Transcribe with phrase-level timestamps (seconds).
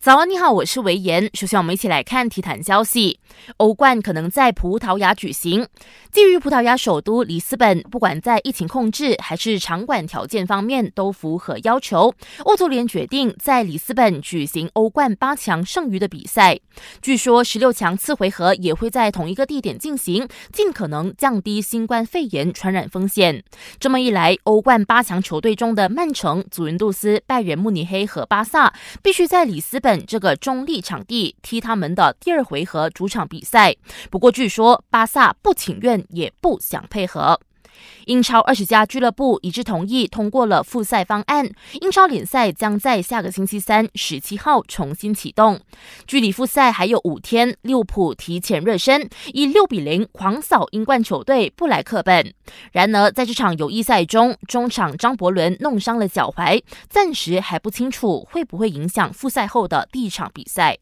[0.00, 1.28] 早安，你好，我是维言。
[1.34, 3.18] 首先，我们一起来看体坛消息。
[3.56, 5.66] 欧冠可能在葡萄牙举行。
[6.12, 12.14] 基于葡萄牙首都里斯本，不管在疫情控制还是场馆条件方面都符合要求，
[12.44, 16.60] 欧足联决定在里斯本举行欧冠八强剩余的比赛。
[17.02, 23.42] 据说十六强次回合也会在同一个地点进行，尽可能降低新冠肺炎传染风险。
[23.80, 28.72] 这么一来，欧冠八强球队中的曼城、祖云杜斯、拜仁慕尼黑和巴萨
[29.02, 29.87] 必须在里斯本。
[30.06, 33.76] 这个中立场地踢他们的第二回合主场比赛，
[34.10, 37.38] 不过据说巴萨不情愿也不想配合。
[38.06, 41.48] 英超二十家俱乐部一致同意通过了复赛方案，
[41.80, 45.60] 英超联赛将在下个星期三十七号重新启动。
[46.06, 52.32] 距离复赛还有五天，利物浦提前热身，以六比零狂扫英冠球队布莱克本。
[52.72, 60.78] 然而，在这场友谊赛中，中场张伯伦弄伤了脚踝，暂时还不清楚会不会影响复赛后的第一场比赛。